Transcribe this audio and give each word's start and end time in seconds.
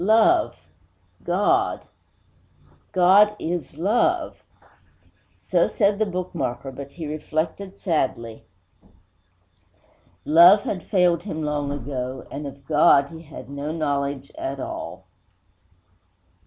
_Love! 0.03 0.55
God! 1.23 1.85
God 2.91 3.35
is 3.37 3.77
Love! 3.77 4.43
So 5.39 5.67
said 5.67 5.99
the 5.99 6.07
bookmarker; 6.07 6.75
but, 6.75 6.89
he 6.93 7.05
reflected 7.05 7.77
sadly, 7.77 8.47
love 10.25 10.63
had 10.63 10.81
failed 10.81 11.21
him 11.21 11.43
long 11.43 11.71
ago, 11.71 12.25
and 12.31 12.47
of 12.47 12.65
God 12.65 13.09
he 13.09 13.21
had 13.21 13.47
no 13.47 13.71
knowledge 13.71 14.31
at 14.39 14.59
all. 14.59 15.05